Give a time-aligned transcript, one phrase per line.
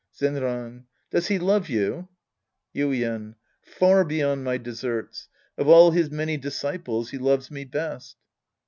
[0.19, 0.85] Zenran.
[1.11, 2.07] Does he love you?
[2.75, 3.35] Yiden.
[3.61, 5.29] Far beyond my deserts.
[5.59, 8.15] Of all his many disciples, he loves me best.